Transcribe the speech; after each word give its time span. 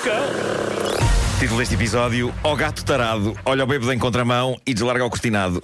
cão. 0.00 0.22
Título 1.38 1.58
deste 1.58 1.74
episódio: 1.74 2.34
O 2.42 2.56
gato 2.56 2.84
tarado 2.84 3.36
olha 3.44 3.64
o 3.64 3.66
bêbado 3.66 3.92
em 3.92 3.98
contramão 3.98 4.58
e 4.66 4.74
deslarga 4.74 5.04
o 5.04 5.10
cortinado. 5.10 5.62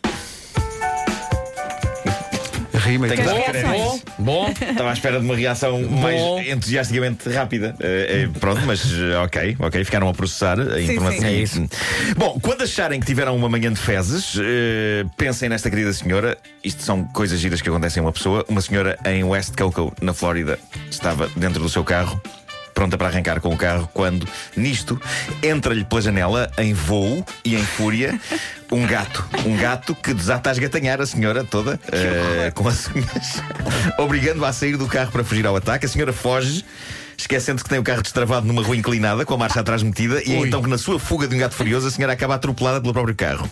Rima. 2.74 3.08
Tenho 3.08 3.24
Bom, 3.24 3.40
bom, 3.72 4.00
bom. 4.18 4.48
Estava 4.48 4.90
à 4.90 4.92
espera 4.92 5.18
de 5.18 5.24
uma 5.24 5.34
reação 5.34 5.82
mais 5.88 6.20
entusiasticamente 6.46 7.28
rápida. 7.28 7.74
Eh, 7.80 8.28
eh, 8.32 8.38
pronto, 8.38 8.62
mas 8.64 8.84
eh, 8.92 9.16
ok, 9.18 9.56
ok, 9.58 9.84
ficaram 9.84 10.08
a 10.08 10.14
processar 10.14 10.60
a 10.60 10.80
informação. 10.80 11.20
sim. 11.20 11.26
É 11.26 11.32
isso. 11.32 11.68
Bom, 12.16 12.38
quando 12.40 12.62
acharem 12.62 13.00
que 13.00 13.06
tiveram 13.06 13.34
uma 13.34 13.48
manhã 13.48 13.72
de 13.72 13.80
fezes, 13.80 14.36
pensem 15.16 15.48
nesta 15.48 15.68
querida 15.68 15.92
senhora. 15.92 16.38
Isto 16.62 16.82
são 16.84 17.02
coisas 17.04 17.40
giras 17.40 17.60
que 17.60 17.68
acontecem 17.68 18.00
a 18.00 18.06
uma 18.06 18.12
pessoa. 18.12 18.44
Uma 18.48 18.60
senhora 18.60 18.96
em 19.04 19.24
West 19.24 19.56
Cocoa, 19.56 19.92
na 20.00 20.14
Flórida, 20.14 20.58
estava 20.90 21.28
dentro 21.36 21.60
do 21.60 21.68
seu 21.68 21.82
carro. 21.82 22.20
Pronta 22.76 22.98
para 22.98 23.08
arrancar 23.08 23.40
com 23.40 23.54
o 23.54 23.56
carro, 23.56 23.88
quando, 23.94 24.28
nisto, 24.54 25.00
entra-lhe 25.42 25.82
pela 25.82 26.02
janela, 26.02 26.50
em 26.58 26.74
voo 26.74 27.24
e 27.42 27.56
em 27.56 27.64
fúria, 27.64 28.20
um 28.70 28.86
gato. 28.86 29.26
Um 29.46 29.56
gato 29.56 29.94
que 29.94 30.12
desata 30.12 30.50
a 30.50 30.52
esgatanhar 30.52 31.00
a 31.00 31.06
senhora 31.06 31.42
toda, 31.42 31.80
eh, 31.90 32.52
com 32.54 32.68
as 32.68 32.86
unhas, 32.88 33.42
obrigando-a 33.98 34.50
a 34.50 34.52
sair 34.52 34.76
do 34.76 34.86
carro 34.86 35.10
para 35.10 35.24
fugir 35.24 35.46
ao 35.46 35.56
ataque. 35.56 35.86
A 35.86 35.88
senhora 35.88 36.12
foge. 36.12 36.66
Esquecendo 37.18 37.62
que 37.62 37.68
tem 37.68 37.78
o 37.78 37.82
carro 37.82 38.02
destravado 38.02 38.46
numa 38.46 38.62
rua 38.62 38.76
inclinada, 38.76 39.24
com 39.24 39.34
a 39.34 39.38
marcha 39.38 39.60
atrás 39.60 39.82
metida, 39.82 40.22
e 40.24 40.32
é 40.34 40.38
então 40.38 40.62
que 40.62 40.68
na 40.68 40.76
sua 40.78 40.98
fuga 40.98 41.26
de 41.26 41.34
um 41.34 41.38
gato 41.38 41.54
furioso 41.54 41.86
a 41.88 41.90
senhora 41.90 42.12
acaba 42.12 42.34
atropelada 42.34 42.80
pelo 42.80 42.92
próprio 42.92 43.14
carro. 43.14 43.50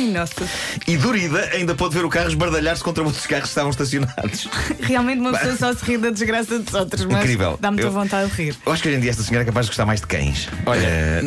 Nossa, 0.00 0.44
E 0.86 0.96
Durida 0.96 1.40
ainda 1.52 1.74
pôde 1.74 1.94
ver 1.94 2.04
o 2.04 2.08
carro 2.08 2.28
esbardalhar-se 2.28 2.82
contra 2.82 3.04
outros 3.04 3.26
carros 3.26 3.44
que 3.44 3.48
estavam 3.50 3.70
estacionados. 3.70 4.48
realmente 4.80 5.20
uma 5.20 5.32
pessoa 5.32 5.56
só 5.56 5.74
se 5.74 5.84
ri 5.84 5.98
da 5.98 6.10
desgraça 6.10 6.58
dos 6.58 6.72
outros, 6.74 7.04
mas 7.04 7.18
Incrível. 7.22 7.58
dá 7.60 7.70
muita 7.70 7.86
Eu- 7.86 7.92
vontade 7.92 8.30
de 8.30 8.36
rir. 8.42 8.56
Eu 8.64 8.72
acho 8.72 8.82
que 8.82 8.88
hoje 8.88 8.96
em 8.98 9.00
dia 9.00 9.10
esta 9.10 9.22
senhora 9.22 9.42
é 9.42 9.46
capaz 9.46 9.66
de 9.66 9.70
gostar 9.70 9.86
mais 9.86 10.00
de 10.00 10.06
cães. 10.06 10.48
Olha, 10.66 10.80
Eh, 10.86 11.20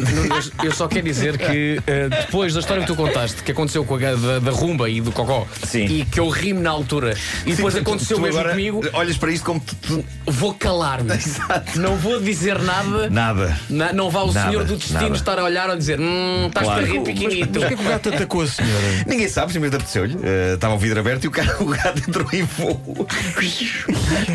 eu- 0.60 0.66
eu 0.66 0.72
só 0.74 0.88
quero 0.88 1.06
dizer 1.06 1.38
que 1.38 1.80
eh, 1.88 2.10
depois 2.10 2.54
da 2.54 2.60
história 2.62 2.82
que 2.82 2.88
tu 2.88 2.96
contaste, 2.96 3.44
que 3.44 3.52
aconteceu 3.52 3.86
com 3.86 3.96
a 3.96 3.98
ga- 3.98 4.16
da, 4.16 4.40
da 4.40 4.52
rumba 4.52 4.90
e 4.90 5.00
do 5.02 5.12
cocó, 5.12 5.48
Sim. 5.66 5.86
e 5.86 6.06
que 6.06 6.20
eu 6.20 6.30
ri-me 6.30 6.60
na 6.62 6.72
altura, 6.72 7.16
e 7.46 7.54
depois 7.54 7.74
Sim, 7.74 7.82
tu- 7.84 7.90
aconteceu 7.90 8.18
tu 8.18 8.24
mesmo 8.24 8.40
agora 8.40 8.54
comigo, 8.56 8.82
Olhas 8.94 9.18
para 9.18 9.32
isto 9.32 9.46
como 9.46 9.60
tu, 9.60 9.76
tu- 9.76 10.06
vou 10.26 10.54
calar-me. 10.54 11.14
Exato. 11.16 11.75
Não 11.76 11.96
vou 11.98 12.20
dizer 12.20 12.60
nada. 12.60 13.10
Nada. 13.10 13.60
Na- 13.70 13.94
não 13.94 14.10
vá 14.10 14.22
o 14.24 14.32
Nada, 14.34 14.50
senhor 14.50 14.64
do 14.66 14.76
destino 14.76 15.02
nada. 15.02 15.16
estar 15.16 15.40
a 15.40 15.44
olhar 15.44 15.70
a 15.70 15.76
dizer: 15.76 16.00
Hum, 16.00 16.46
estás 16.48 16.66
Claro. 16.66 16.84
a 16.84 16.88
rir 16.88 17.02
pequenito. 17.02 17.50
Mas 17.54 17.64
porquê 17.64 17.76
que 17.76 17.82
o 17.82 17.90
gato 17.90 18.10
atacou 18.10 18.42
a 18.42 18.48
senhora? 18.48 18.84
Ninguém 19.08 19.28
sabe, 19.30 19.52
simplesmente 19.54 19.76
apeteceu-lhe. 19.82 20.18
Eh, 20.24 20.54
Estava 20.56 20.74
o 20.74 20.78
vidro 20.78 21.00
aberto 21.00 21.24
e 21.26 21.28
o, 21.28 21.32
carro, 21.32 21.56
o 21.66 21.70
gato 21.70 22.00
entrou 22.08 22.28
em 22.34 22.44
voo. 22.44 23.08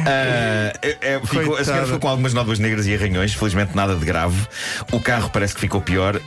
É- 0.06 0.72
é, 1.00 1.20
ficou- 1.20 1.40
a 1.40 1.44
Coitada. 1.44 1.64
senhora 1.64 1.84
ficou 1.86 2.00
com 2.00 2.08
algumas 2.08 2.34
nódoas 2.34 2.58
negras 2.58 2.86
e 2.86 2.94
arranhões, 2.94 3.34
felizmente 3.34 3.74
nada 3.74 3.94
de 3.96 4.04
grave. 4.04 4.36
O 4.92 5.00
carro 5.00 5.30
parece 5.32 5.54
que 5.54 5.60
ficou 5.60 5.80
pior. 5.80 6.20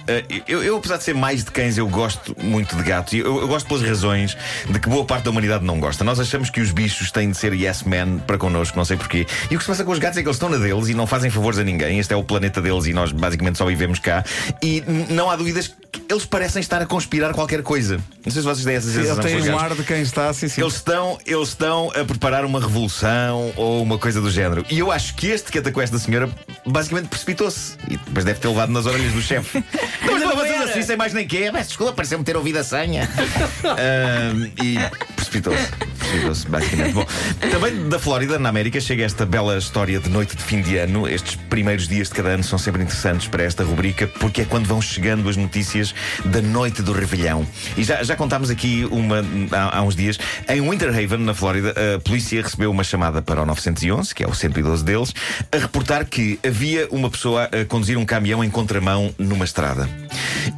Eu, 0.48 0.64
eu, 0.64 0.78
apesar 0.78 0.98
de 0.98 1.04
ser 1.04 1.14
mais 1.16 1.44
de 1.44 1.52
cães, 1.52 1.78
eu 1.78 1.88
gosto 1.88 2.36
muito 2.42 2.76
de 2.76 2.84
gatos. 2.84 3.14
E 3.14 3.20
Eu, 3.20 3.40
eu 3.42 3.48
gosto 3.48 3.68
pelas 3.68 3.84
razões 3.84 4.38
de 4.70 4.80
que 4.80 4.90
boa 4.90 5.06
parte 5.06 5.24
da 5.26 5.30
humanidade 5.32 5.64
não 5.64 5.80
gosta. 5.80 6.04
Nós 6.04 6.20
achamos 6.20 6.50
que 6.50 6.62
os 6.62 6.72
bichos 6.72 7.12
têm 7.12 7.32
de 7.32 7.38
ser 7.38 7.54
yes 7.54 7.84
man 7.84 8.20
para 8.26 8.38
connosco, 8.38 8.78
não 8.78 8.86
sei 8.86 8.98
porquê. 8.98 9.26
E 9.50 9.56
o 9.56 9.58
que 9.58 9.64
se 9.64 9.70
passa 9.70 9.84
com 9.84 9.92
os 9.92 10.00
gatos 10.00 10.18
é 10.18 10.22
que 10.22 10.28
eles 10.28 10.36
estão 10.36 10.50
na 10.50 10.58
deles 10.58 10.88
e 10.90 10.94
não 10.94 11.03
fazem 11.08 11.30
favores 11.30 11.60
a 11.60 11.64
ninguém. 11.64 12.00
Este 12.00 12.14
é 12.14 12.18
o 12.18 12.24
planeta 12.24 12.62
deles 12.62 12.86
e 12.86 12.94
nós 12.94 13.12
basicamente 13.12 13.58
só 13.58 13.66
vivemos 13.66 14.00
cá. 14.00 14.24
E 14.62 14.84
não 15.10 15.30
há 15.30 15.36
dúvidas 15.36 15.68
que 15.92 16.02
eles 16.10 16.26
parecem 16.26 16.60
estar 16.60 16.82
a 16.82 16.86
conspirar 16.86 17.34
qualquer 17.34 17.62
coisa. 17.62 17.98
Não 18.26 18.32
sei 18.32 18.42
se 18.42 18.48
vocês 18.48 18.66
têm 18.66 18.76
essa 18.76 18.88
Ele 18.88 18.96
sensação. 19.08 19.24
com 19.24 19.42
tem 19.42 19.52
um 19.52 19.60
ar 19.60 19.76
de 19.76 19.84
quem 19.84 20.02
está 20.02 20.30
assim, 20.30 20.48
sim. 20.48 20.62
Eles 20.62 20.76
estão, 20.76 21.18
eles 21.26 21.50
estão 21.50 21.92
a 21.92 22.04
preparar 22.04 22.46
uma 22.46 22.60
revolução 22.60 23.54
ou 23.56 23.82
uma 23.82 23.98
coisa 23.98 24.20
do 24.20 24.30
género. 24.32 24.66
E 24.70 24.80
eu 24.80 24.92
acho 24.92 25.14
que 25.16 25.28
este 25.28 25.52
que 25.52 25.60
atacou 25.60 25.82
esta 25.84 25.98
senhora 26.00 26.30
basicamente 26.66 27.08
precipitou-se. 27.10 27.76
E 27.88 27.98
depois 27.98 28.26
deve 28.26 28.40
ter 28.40 28.48
levado 28.48 28.72
nas 28.72 28.86
orelhas 28.86 29.14
do 29.14 29.22
chefe. 29.22 29.64
Mas 30.04 30.22
não 30.22 30.36
vocês 30.36 30.53
assim, 30.74 30.84
sem 30.84 30.98
mais 30.98 31.14
nem 31.14 31.28
quê. 31.28 31.52
Mas 31.52 31.68
desculpa, 31.68 31.94
pareceu-me 31.94 32.24
ter 32.24 32.36
ouvido 32.36 32.58
a 32.58 32.64
senha. 32.64 33.08
Ahm, 33.64 34.52
e 34.62 34.78
precipitou-se. 35.16 35.68
Precipitou-se, 36.00 36.48
basicamente. 36.48 36.94
Bom, 36.94 37.06
também 37.52 37.90
da 37.90 38.00
Flórida, 38.00 38.38
na 38.40 38.50
América, 38.50 38.80
chega 38.80 39.04
esta 39.04 39.26
bela 39.26 39.58
história 39.58 40.00
de 40.00 40.10
noite 40.10 40.36
de 40.36 40.44
fim 40.44 40.62
de 40.62 40.78
ano. 40.78 41.08
Estes 41.08 41.36
primeiros 41.36 41.88
dias 41.88 42.10
de 42.10 42.16
cada 42.16 42.30
ano 42.30 42.44
são 42.44 42.58
sempre 42.58 42.84
interessantes 42.84 43.28
para 43.28 43.44
esta 43.44 43.64
rubrica, 43.64 44.08
porque 44.20 44.42
é 44.42 44.46
quando 44.46 44.66
vão 44.66 44.82
chegando 44.82 45.30
as 45.30 45.38
notícias 45.38 45.94
da 46.26 46.42
noite 46.42 46.82
do 46.82 46.92
Revelhão. 46.92 47.48
E 47.78 47.84
já, 47.84 48.04
já 48.04 48.16
contámos 48.16 48.50
aqui 48.50 48.88
uma 48.92 49.24
há, 49.52 49.80
há 49.80 49.82
uns 49.82 49.96
dias. 49.96 50.18
Em 50.48 50.62
Winter 50.62 50.90
Haven, 50.90 51.20
na 51.20 51.34
Flórida, 51.34 51.74
a 51.96 52.00
polícia 52.00 52.42
recebeu 52.42 52.72
uma 52.72 52.84
chamada 52.84 53.22
para 53.22 53.42
o 53.42 53.46
911, 53.46 54.14
que 54.14 54.24
é 54.24 54.28
o 54.28 54.34
112 54.34 54.84
deles, 54.84 55.14
a 55.52 55.58
reportar 55.58 56.06
que 56.06 56.40
havia 56.46 56.88
uma 56.92 57.10
pessoa 57.10 57.46
a 57.46 57.66
conduzir 57.66 57.98
um 57.98 58.06
caminhão 58.06 58.44
em 58.44 58.50
contramão 58.50 59.14
numa 59.18 59.46
estrada. 59.46 59.88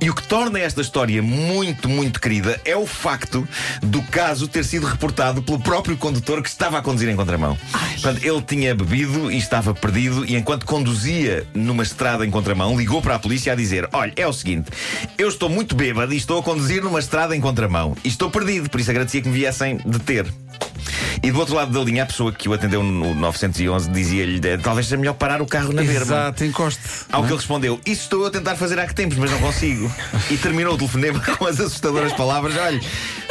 E 0.02 0.09
o 0.09 0.16
que 0.16 0.24
torna 0.24 0.59
esta 0.59 0.81
história 0.81 1.22
muito, 1.22 1.88
muito 1.90 2.20
querida 2.20 2.59
é 2.66 2.76
o 2.76 2.86
facto 2.86 3.48
do 3.81 4.02
caso 4.03 4.48
ter 4.48 4.64
sido 4.64 4.86
reportado 4.86 5.42
pelo 5.42 5.59
próprio 5.59 5.98
condutor 5.98 6.42
que 6.42 6.50
estava 6.50 6.78
a 6.78 6.81
conduzir 6.81 7.09
em 7.09 7.16
contramão. 7.16 7.58
Portanto, 7.94 8.24
ele 8.24 8.42
tinha 8.42 8.76
bebido 8.76 9.31
e 9.31 9.38
estava 9.38 9.74
perdido, 9.74 10.26
e 10.26 10.36
enquanto 10.36 10.66
conduzia 10.66 11.48
numa 11.53 11.84
estrada 11.84 12.26
em 12.26 12.31
contramão, 12.31 12.78
ligou 12.78 13.02
para 13.02 13.16
a 13.16 13.20
polícia 13.20 13.53
a 13.53 13.56
dizer: 13.56 13.88
Olha, 13.94 14.14
é 14.16 14.28
o 14.28 14.34
seguinte, 14.34 14.70
eu 15.18 15.28
estou 15.28 15.50
muito 15.50 15.76
bêbado 15.76 16.14
e 16.14 16.18
estou 16.18 16.40
a 16.40 16.44
conduzir 16.44 16.84
numa 16.84 17.00
estrada 17.00 17.36
em 17.36 17.42
contramão 17.42 17.96
e 18.03 18.08
estou 18.08 18.30
perdido, 18.30 18.70
por 18.70 18.80
isso 18.80 18.92
agradecia 18.92 19.22
que 19.22 19.30
me 19.30 19.36
viessem 19.36 19.78
deter. 19.86 20.26
E 21.25 21.31
do 21.31 21.40
outro 21.40 21.56
lado 21.56 21.72
da 21.72 21.84
linha, 21.84 22.03
a 22.03 22.06
pessoa 22.06 22.31
que 22.31 22.47
o 22.47 22.53
atendeu 22.53 22.84
no 22.84 23.16
911 23.16 23.90
dizia-lhe: 23.90 24.47
"Eh, 24.47 24.58
talvez 24.58 24.86
seja 24.86 24.96
melhor 24.96 25.13
parar 25.13 25.41
o 25.41 25.47
carro 25.47 25.74
na 25.74 25.81
berma. 25.81 26.02
Exato, 26.02 26.46
encoste. 26.46 26.84
Ao 27.12 27.24
que 27.24 27.30
ele 27.30 27.38
respondeu: 27.38 27.81
Isso 27.84 28.03
estou 28.03 28.28
a 28.28 28.30
tentar 28.30 28.56
fazer 28.56 28.78
há 28.80 28.86
que 28.86 28.94
tempos, 28.94 29.18
mas 29.18 29.31
não 29.31 29.40
consigo. 29.40 29.91
E 30.30 30.38
terminou 30.38 30.75
o 30.75 30.78
telefonema 30.78 31.19
com 31.38 31.47
as 31.47 31.59
assustadoras 31.59 32.14
palavras: 32.14 32.56
Olha, 32.56 32.80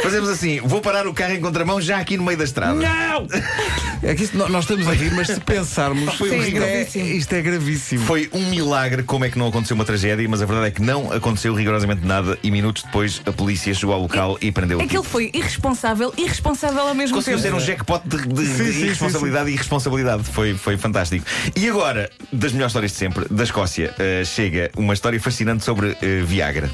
fazemos 0.03 0.27
assim, 0.27 0.59
vou 0.59 0.81
parar 0.81 1.07
o 1.07 1.13
carro 1.13 1.35
em 1.35 1.39
contramão 1.39 1.79
já 1.79 1.97
aqui 1.97 2.17
no 2.17 2.23
meio 2.23 2.37
da 2.37 2.43
estrada. 2.43 2.73
Não! 2.73 3.27
É 4.07 4.13
que 4.13 4.23
isto, 4.23 4.37
nós 4.37 4.63
estamos 4.65 4.87
a 4.87 4.93
rir, 4.93 5.11
mas 5.15 5.27
se 5.27 5.39
pensarmos, 5.39 6.15
Sim, 6.17 6.25
isto, 6.25 6.33
é, 6.35 6.51
gravíssimo. 6.51 7.05
isto 7.07 7.33
é 7.33 7.41
gravíssimo. 7.41 8.05
Foi 8.05 8.29
um 8.31 8.49
milagre 8.49 9.01
como 9.01 9.25
é 9.25 9.29
que 9.31 9.37
não 9.39 9.47
aconteceu 9.47 9.73
uma 9.73 9.83
tragédia, 9.83 10.27
mas 10.29 10.41
a 10.43 10.45
verdade 10.45 10.67
é 10.67 10.71
que 10.71 10.81
não 10.81 11.11
aconteceu 11.11 11.53
rigorosamente 11.55 12.05
nada. 12.05 12.37
E 12.43 12.51
minutos 12.51 12.83
depois, 12.83 13.19
a 13.25 13.31
polícia 13.31 13.73
chegou 13.73 13.95
ao 13.95 14.01
local 14.01 14.37
e 14.41 14.51
prendeu 14.51 14.77
o 14.77 14.81
É 14.81 14.85
que 14.87 14.95
ele 14.95 15.01
tipo. 15.01 15.11
foi 15.11 15.31
irresponsável 15.33 16.13
e 16.17 16.25
responsável 16.25 16.81
ao 16.87 16.93
mesmo 16.93 17.15
Conseguiu 17.17 17.41
tempo. 17.41 17.59
ser 17.59 17.63
um 17.63 17.65
jackpot 17.65 18.01
de, 18.07 18.17
de- 18.27 18.45
Sim, 18.45 18.63
de 18.63 18.63
sim, 18.65 18.71
sim, 18.73 18.85
irresponsabilidade 18.85 19.49
e 19.49 19.53
irresponsabilidade. 19.53 20.23
Foi, 20.23 20.53
foi 20.53 20.77
fantástico. 20.77 21.25
E 21.55 21.67
agora, 21.67 22.09
das 22.31 22.51
melhores 22.51 22.71
histórias 22.71 22.91
de 22.91 22.97
sempre, 22.99 23.25
da 23.31 23.43
Escócia, 23.43 23.93
eh, 23.97 24.23
chega 24.23 24.69
uma 24.77 24.93
história 24.93 25.19
fascinante 25.19 25.63
sobre 25.63 25.97
eh, 26.01 26.21
Viagra. 26.23 26.69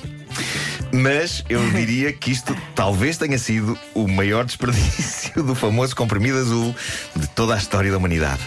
Mas 0.94 1.44
eu 1.50 1.62
diria 1.72 2.12
que 2.12 2.32
isto 2.32 2.56
talvez 2.76 3.18
tenha 3.18 3.38
sido 3.38 3.78
o 3.94 4.08
maior 4.08 4.46
desperdício 4.46 5.42
do 5.44 5.56
famoso 5.56 5.96
comprimido 5.96 6.38
azul 6.38 6.76
de 7.16 7.28
toda 7.28 7.56
a 7.56 7.58
história 7.58 7.92
da 7.92 7.98
humanidade. 7.98 8.42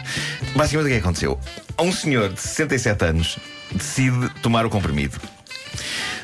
Basicamente, 0.54 0.86
o 0.86 0.88
que 0.88 0.94
é 0.94 1.00
que 1.00 1.04
aconteceu? 1.04 1.40
Um 1.78 1.92
senhor 1.92 2.32
de 2.32 2.40
67 2.40 3.04
anos 3.04 3.38
decide 3.72 4.28
tomar 4.42 4.66
o 4.66 4.70
comprimido. 4.70 5.18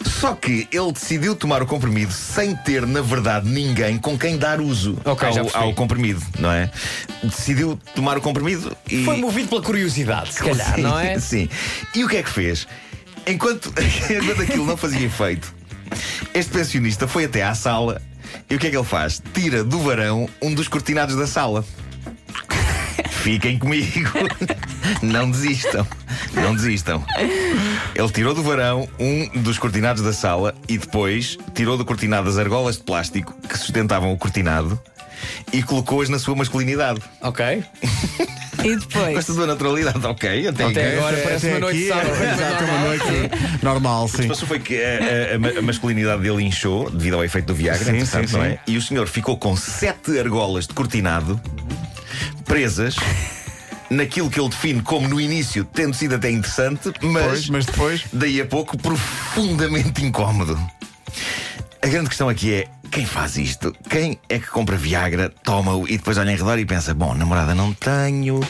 Só 0.05 0.35
que 0.35 0.69
ele 0.71 0.93
decidiu 0.93 1.35
tomar 1.35 1.63
o 1.63 1.67
comprimido 1.67 2.13
sem 2.13 2.55
ter, 2.55 2.87
na 2.87 3.03
verdade, 3.03 3.49
ninguém 3.49 3.99
com 3.99 4.19
quem 4.19 4.39
dar 4.39 4.61
uso 4.61 4.99
Ok, 5.05 5.31
já 5.33 5.41
ao, 5.41 5.65
ao 5.65 5.75
comprimido, 5.75 6.23
não 6.39 6.51
é? 6.51 6.71
Decidiu 7.23 7.79
tomar 7.95 8.17
o 8.17 8.21
comprimido 8.21 8.77
e. 8.89 9.05
Foi 9.05 9.17
movido 9.17 9.49
pela 9.49 9.63
curiosidade, 9.63 10.33
se 10.35 10.41
calhar, 10.41 10.75
Sim, 10.75 10.83
não 10.83 10.99
é? 10.99 11.19
Sim. 11.21 11.49
E 11.95 12.05
o 12.05 12.09
que 12.09 12.17
é 12.17 12.23
que 12.23 12.31
fez? 12.31 12.67
Enquanto, 13.27 13.73
enquanto 14.11 14.43
aquilo 14.43 14.65
não 14.65 14.77
fazia 14.77 15.07
efeito, 15.07 15.55
este 16.35 16.53
pensionista 16.53 17.07
foi 17.09 17.25
até 17.25 17.43
à 17.43 17.55
sala 17.55 18.01
e 18.49 18.55
o 18.55 18.59
que 18.59 18.67
é 18.67 18.71
que 18.71 18.77
ele 18.77 18.85
faz? 18.85 19.23
Tira 19.33 19.65
do 19.65 19.79
varão 19.81 20.29
um 20.41 20.55
dos 20.55 20.69
cortinados 20.69 21.17
da 21.17 21.27
sala. 21.27 21.65
Fiquem 23.11 23.59
comigo. 23.59 24.11
Não 25.03 25.31
desistam. 25.31 25.87
Não 26.33 26.55
desistam. 26.55 27.05
Ele 27.95 28.11
tirou 28.11 28.35
do 28.35 28.43
varão 28.43 28.89
um 28.99 29.29
dos 29.43 29.59
cortinados 29.59 30.03
da 30.03 30.13
sala 30.13 30.55
e 30.69 30.79
depois 30.79 31.39
tirou 31.55 31.77
do 31.77 31.85
cortinado 31.85 32.29
as 32.29 32.39
argolas 32.39 32.77
de 32.77 32.83
plástico 32.83 33.35
que 33.47 33.59
sustentavam 33.59 34.13
o 34.13 34.19
cortinado 34.19 34.81
e 35.53 35.63
colocou-as 35.63 36.09
na 36.09 36.19
sua 36.19 36.35
masculinidade. 36.35 37.01
Ok. 37.21 37.63
E 38.65 38.77
depois. 38.77 39.15
Gosta 39.15 39.35
da 39.35 39.47
naturalidade, 39.47 40.07
ok? 40.07 40.49
Até, 40.49 40.65
Até 40.65 40.97
agora 40.99 41.17
parece 41.19 41.47
Até 41.47 41.55
uma 41.57 41.61
noite 41.61 41.77
aqui, 41.77 41.83
de 41.85 41.89
sábado. 41.89 42.23
é, 42.23 42.33
Exato, 42.35 42.65
uma 42.65 42.79
noite 42.81 43.05
normal, 43.63 44.05
O 44.05 44.09
que 44.09 44.17
sim. 44.17 44.23
se 44.23 44.29
passou 44.29 44.49
foi 44.49 44.59
que 44.61 44.83
a, 44.83 44.89
a- 45.33 45.35
a 45.35 45.39
ma- 45.39 45.59
a 45.59 45.63
masculinidade 45.63 46.23
dele 46.23 46.43
inchou 46.45 46.91
devido 46.91 47.15
ao 47.15 47.25
efeito 47.25 47.47
do 47.47 47.55
Viagra, 47.55 47.85
Sim, 47.85 47.97
entretanto, 47.99 48.29
sim, 48.29 48.37
não 48.37 48.45
sim. 48.45 48.51
é? 48.51 48.59
E 48.67 48.77
o 48.77 48.83
senhor 48.83 49.07
ficou 49.09 49.37
com 49.37 49.57
sete 49.57 50.19
argolas 50.19 50.67
de 50.67 50.75
cortinado 50.75 51.41
presas 52.45 52.97
naquilo 53.89 54.31
que 54.31 54.39
ele 54.41 54.49
define 54.49 54.83
como 54.83 55.09
no 55.09 55.21
início 55.21 55.65
tendo 55.65 55.95
sido 55.95 56.15
até 56.15 56.31
interessante, 56.31 56.93
mas, 57.03 57.25
Pois, 57.27 57.49
mas 57.49 57.67
depois. 57.67 58.05
daí 58.13 58.41
a 58.41 58.47
pouco 58.47 58.77
profundamente 58.79 60.05
incómodo. 60.05 60.59
A 61.83 61.87
grande 61.87 62.09
questão 62.09 62.29
aqui 62.29 62.53
é 62.55 62.69
quem 62.91 63.07
faz 63.07 63.37
isto? 63.37 63.75
Quem 63.89 64.19
é 64.29 64.39
que 64.39 64.49
compra 64.49 64.77
Viagra, 64.77 65.33
toma-o 65.43 65.87
e 65.89 65.97
depois 65.97 66.19
olha 66.19 66.33
em 66.33 66.37
redor 66.37 66.59
e 66.59 66.67
pensa: 66.67 66.93
bom, 66.93 67.15
namorada 67.15 67.55
não 67.55 67.73
tenho, 67.73 68.41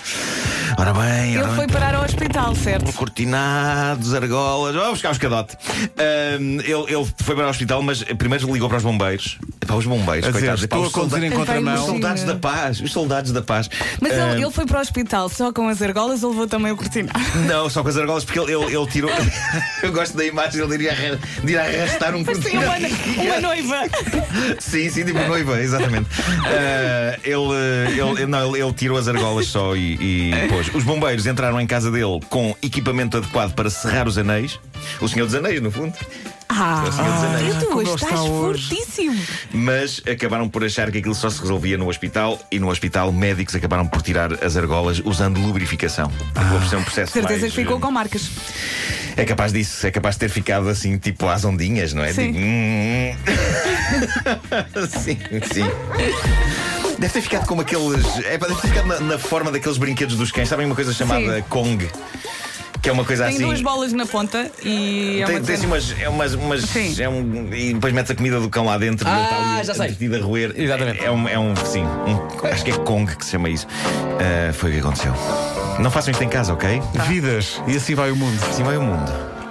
Ora 0.78 0.92
bem, 0.94 1.02
ora 1.02 1.26
Ele 1.38 1.44
bem. 1.46 1.54
foi 1.56 1.66
parar 1.66 1.94
ao 1.94 2.04
hospital, 2.04 2.54
certo? 2.54 2.92
Cortinados, 2.92 4.14
argolas, 4.14 4.74
vamos 4.74 4.90
buscar 4.92 5.10
os 5.12 5.18
cadote. 5.18 5.56
Ahm, 5.98 6.60
ele, 6.60 6.94
ele 6.94 7.06
foi 7.22 7.34
para 7.34 7.46
o 7.46 7.50
hospital, 7.50 7.82
mas 7.82 8.02
primeiro 8.02 8.52
ligou 8.52 8.68
para 8.68 8.78
os 8.78 8.84
bombeiros. 8.84 9.38
Para 9.66 9.76
os 9.76 9.86
bombeiros, 9.86 10.26
A 10.26 10.30
dizer, 10.30 10.40
coitados. 10.40 10.62
estou 10.64 10.82
a 10.84 10.86
os 10.86 10.92
conduzir 10.92 11.24
em 11.24 11.30
solda- 11.30 11.42
Os 11.42 11.48
contramão. 11.48 11.86
soldados 11.86 12.24
da 12.24 12.34
paz, 12.34 12.80
os 12.80 12.92
soldados 12.92 13.32
da 13.32 13.42
paz. 13.42 13.68
Mas 14.00 14.12
ele, 14.12 14.42
ele 14.42 14.50
foi 14.50 14.66
para 14.66 14.78
o 14.78 14.80
hospital 14.80 15.28
só 15.28 15.52
com 15.52 15.68
as 15.68 15.80
argolas 15.82 16.22
ou 16.22 16.30
levou 16.30 16.46
também 16.46 16.72
o 16.72 16.76
cortinado? 16.76 17.18
Não, 17.46 17.68
só 17.70 17.82
com 17.82 17.88
as 17.88 17.96
argolas, 17.96 18.24
porque 18.24 18.38
ele, 18.40 18.52
ele, 18.52 18.76
ele 18.76 18.86
tirou. 18.86 19.10
Eu 19.82 19.92
gosto 19.92 20.16
da 20.16 20.24
imagem 20.24 20.62
ele 20.62 20.78
de 20.78 20.84
ir, 20.84 20.88
arra- 20.90 21.18
de 21.44 21.52
ir 21.52 21.58
arrastar 21.58 22.14
um 22.14 22.24
Parecia 22.24 22.58
uma, 22.60 22.76
uma 22.76 23.40
noiva. 23.40 23.76
Sim, 24.58 24.88
sim, 24.90 25.04
tipo 25.04 25.18
noiva, 25.26 25.60
exatamente. 25.60 26.06
Ah, 26.44 27.18
ele, 27.24 28.00
ele, 28.18 28.26
não, 28.26 28.54
ele, 28.54 28.62
ele 28.64 28.72
tirou 28.72 28.98
as 28.98 29.08
argolas 29.08 29.46
só 29.46 29.74
e, 29.76 29.94
e 30.00 30.48
pôs. 30.48 30.59
Os 30.68 30.84
bombeiros 30.84 31.26
entraram 31.26 31.60
em 31.60 31.66
casa 31.66 31.90
dele 31.90 32.20
com 32.28 32.54
equipamento 32.62 33.16
adequado 33.16 33.54
para 33.54 33.70
serrar 33.70 34.06
os 34.06 34.18
anéis. 34.18 34.58
O 35.00 35.08
Senhor 35.08 35.26
dos 35.26 35.34
Anéis, 35.34 35.60
no 35.60 35.70
fundo. 35.70 35.94
Ah, 36.48 36.82
dos 36.84 36.98
Anéis. 36.98 37.56
tu 37.58 37.80
ele 37.80 37.90
estás 37.90 38.20
fortíssimo. 38.26 39.16
Mas 39.52 40.02
acabaram 40.10 40.48
por 40.48 40.64
achar 40.64 40.90
que 40.90 40.98
aquilo 40.98 41.14
só 41.14 41.30
se 41.30 41.40
resolvia 41.40 41.78
no 41.78 41.88
hospital 41.88 42.38
e 42.50 42.58
no 42.58 42.68
hospital 42.68 43.12
médicos 43.12 43.54
acabaram 43.54 43.86
por 43.86 44.02
tirar 44.02 44.44
as 44.44 44.56
argolas 44.56 45.00
usando 45.04 45.38
lubrificação. 45.40 46.10
Por 46.34 46.68
ser 46.68 46.76
um 46.76 46.82
processo 46.82 47.12
Certeza 47.12 47.40
mais, 47.40 47.52
que 47.52 47.60
ficou 47.60 47.78
com 47.78 47.90
marcas. 47.90 48.28
É 49.16 49.24
capaz 49.24 49.52
disso, 49.52 49.86
é 49.86 49.90
capaz 49.90 50.16
de 50.16 50.20
ter 50.20 50.28
ficado 50.28 50.68
assim, 50.68 50.98
tipo 50.98 51.28
às 51.28 51.44
ondinhas, 51.44 51.92
não 51.92 52.02
é? 52.02 52.12
Sim. 52.12 52.32
Tipo, 52.32 52.38
hum. 52.38 53.14
sim, 54.88 55.18
sim. 55.52 56.69
Deve 57.00 57.12
ter 57.14 57.20
ficado 57.22 57.46
como 57.46 57.62
aqueles. 57.62 58.04
É, 58.24 58.36
deve 58.38 58.54
ter 58.56 58.68
ficado 58.68 58.86
na, 58.86 59.00
na 59.00 59.18
forma 59.18 59.50
daqueles 59.50 59.78
brinquedos 59.78 60.16
dos 60.16 60.30
cães. 60.30 60.48
Sabem 60.48 60.66
uma 60.66 60.74
coisa 60.74 60.92
chamada 60.92 61.36
Sim. 61.36 61.42
Kong? 61.48 61.88
Que 62.82 62.88
é 62.88 62.92
uma 62.92 63.04
coisa 63.04 63.24
Tem 63.24 63.34
assim. 63.34 63.44
duas 63.44 63.60
bolas 63.60 63.92
na 63.92 64.06
ponta 64.06 64.50
e 64.62 65.20
é 65.20 65.26
Tem, 65.26 65.36
uma 65.36 65.44
tem 65.44 65.54
assim 65.54 65.66
umas, 65.66 65.94
é 66.00 66.08
umas, 66.08 66.34
umas 66.34 66.62
Sim. 66.62 67.02
é 67.02 67.08
um, 67.10 67.52
e 67.52 67.74
depois 67.74 67.92
metes 67.92 68.10
a 68.10 68.14
comida 68.14 68.40
do 68.40 68.48
cão 68.48 68.64
lá 68.64 68.78
dentro 68.78 69.06
e 69.06 69.10
Ah, 69.10 69.16
ele 69.16 69.22
está 69.24 69.36
ali 69.36 69.64
já 69.64 69.74
sei. 69.74 70.18
a 70.18 70.24
roer. 70.24 70.54
Exatamente. 70.56 71.00
É, 71.00 71.04
é 71.06 71.10
um, 71.10 71.28
é 71.28 71.38
um, 71.38 71.54
sim, 71.56 71.82
um- 71.84 72.46
acho 72.46 72.64
que 72.64 72.70
é 72.70 72.74
Kong 72.78 73.14
que 73.16 73.24
se 73.24 73.32
chama 73.32 73.50
isso. 73.50 73.66
Ah, 74.18 74.52
foi 74.54 74.70
o 74.70 74.72
que 74.74 74.78
aconteceu. 74.80 75.12
Não 75.78 75.90
façam 75.90 76.10
isto 76.10 76.24
em 76.24 76.28
casa, 76.28 76.54
ok? 76.54 76.80
Vidas. 77.06 77.60
E 77.66 77.76
assim 77.76 77.94
vai 77.94 78.10
o 78.10 78.16
mundo. 78.16 78.38
Assim 78.48 78.62
vai 78.62 78.78
o 78.78 78.82
mundo. 78.82 79.29